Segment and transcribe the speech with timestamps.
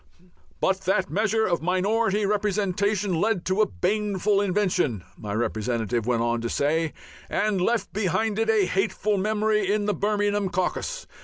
[0.59, 6.41] "But that measure of minority representation led to a baneful invention," my representative went on
[6.41, 6.93] to say,
[7.29, 11.05] "and left behind it a hateful memory in the Birmingham caucus.